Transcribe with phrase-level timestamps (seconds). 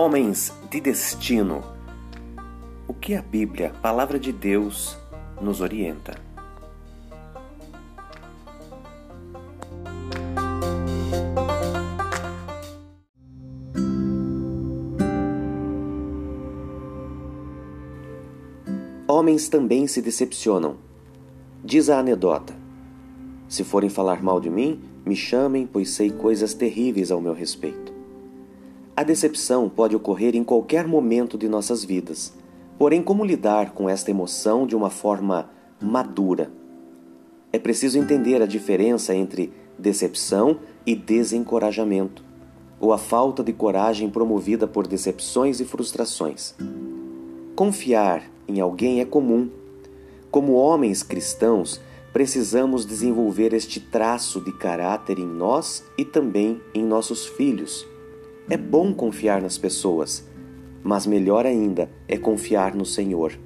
[0.00, 1.60] Homens de destino.
[2.86, 4.96] O que a Bíblia, palavra de Deus,
[5.42, 6.14] nos orienta?
[19.08, 20.76] Homens também se decepcionam.
[21.64, 22.54] Diz a anedota:
[23.48, 27.97] Se forem falar mal de mim, me chamem, pois sei coisas terríveis ao meu respeito.
[28.98, 32.34] A decepção pode ocorrer em qualquer momento de nossas vidas.
[32.76, 35.48] Porém, como lidar com esta emoção de uma forma
[35.80, 36.50] madura?
[37.52, 42.24] É preciso entender a diferença entre decepção e desencorajamento,
[42.80, 46.56] ou a falta de coragem promovida por decepções e frustrações.
[47.54, 49.48] Confiar em alguém é comum.
[50.28, 51.80] Como homens cristãos,
[52.12, 57.86] precisamos desenvolver este traço de caráter em nós e também em nossos filhos.
[58.50, 60.26] É bom confiar nas pessoas,
[60.82, 63.38] mas melhor ainda é confiar no Senhor.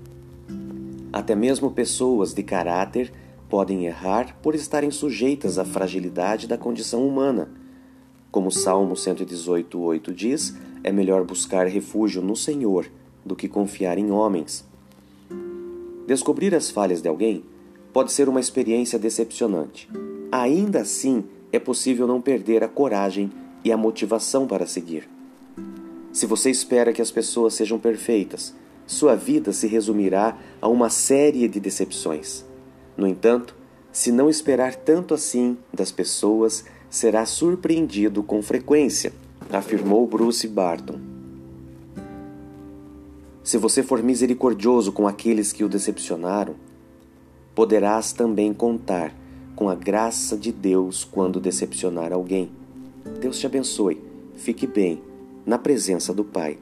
[1.12, 3.12] Até mesmo pessoas de caráter
[3.48, 7.50] podem errar por estarem sujeitas à fragilidade da condição humana.
[8.30, 12.86] Como o Salmo 118:8 diz, é melhor buscar refúgio no Senhor
[13.26, 14.64] do que confiar em homens.
[16.06, 17.42] Descobrir as falhas de alguém
[17.92, 19.88] pode ser uma experiência decepcionante.
[20.30, 23.32] Ainda assim, é possível não perder a coragem
[23.64, 25.08] e a motivação para seguir.
[26.12, 28.54] Se você espera que as pessoas sejam perfeitas,
[28.86, 32.44] sua vida se resumirá a uma série de decepções.
[32.96, 33.56] No entanto,
[33.90, 39.12] se não esperar tanto assim das pessoas, será surpreendido com frequência,
[39.50, 41.00] afirmou Bruce Barton.
[43.42, 46.54] Se você for misericordioso com aqueles que o decepcionaram,
[47.54, 49.14] poderás também contar
[49.56, 52.50] com a graça de Deus quando decepcionar alguém.
[53.20, 54.00] Deus te abençoe.
[54.34, 55.02] Fique bem
[55.44, 56.58] na presença do Pai.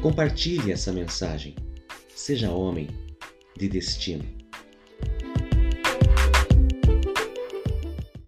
[0.00, 1.56] Compartilhe essa mensagem.
[2.14, 2.88] Seja homem
[3.56, 4.37] de destino.